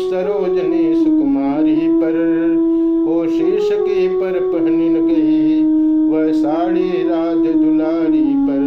[0.00, 2.16] सरोजनी सुकुमारी पर।
[3.06, 5.62] कोशिश के पर पहनिन गई,
[6.08, 8.62] वह साड़ी राज दुलारी पर।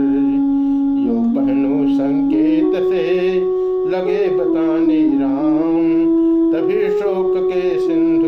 [1.04, 3.36] यो पहनो संकेत से
[3.89, 5.84] लगे बताने राम,
[6.52, 8.22] तभी शोक के सिंधु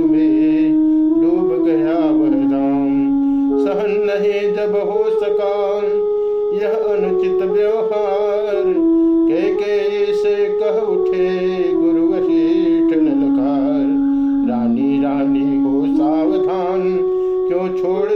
[17.81, 18.14] छोड़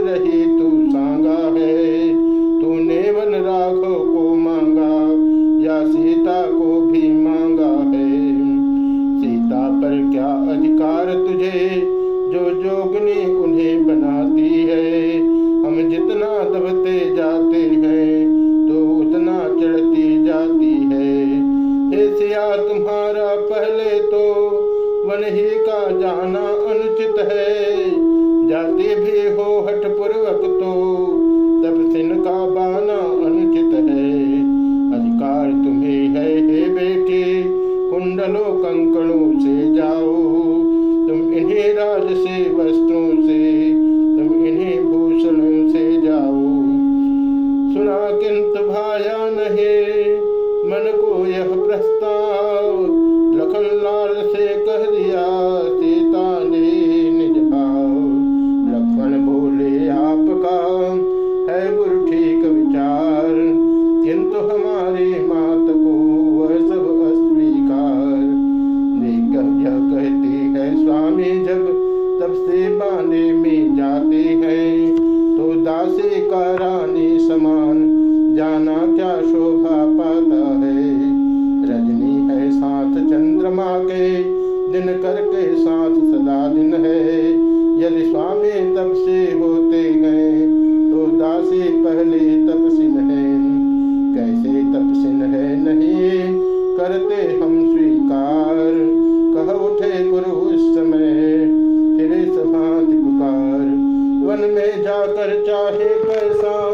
[104.40, 106.70] मन में जाकर चाहे कैसा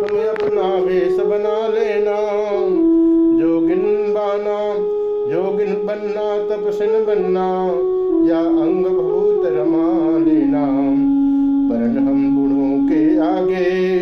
[0.00, 2.16] तुम अपना वेश बना लेना।
[3.40, 4.74] जोगिन बाना,
[5.32, 7.66] जोगिन बनना तपसिन बनना,
[8.32, 10.66] या अंग भूत रमा लेना।
[11.70, 13.95] पर हम गुणों के आगे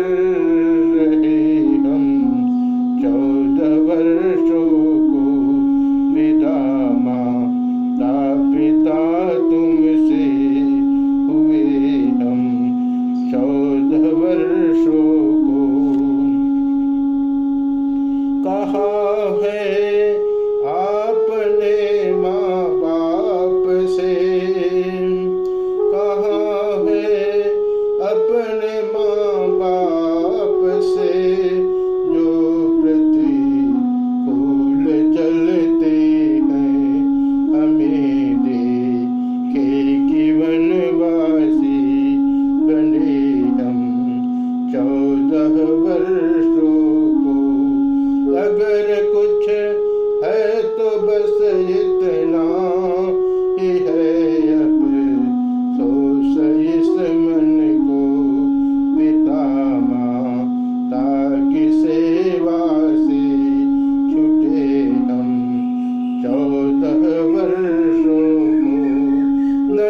[0.00, 0.29] Amen.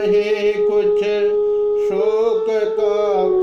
[0.02, 0.96] ही कुछ
[1.84, 3.39] शोक का